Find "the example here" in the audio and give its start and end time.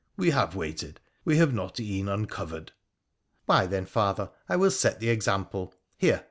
4.99-6.19